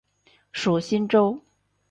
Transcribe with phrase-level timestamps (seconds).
[0.51, 1.43] 属新州。